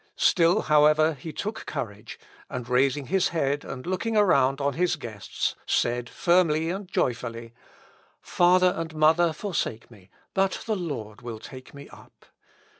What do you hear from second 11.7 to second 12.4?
me up."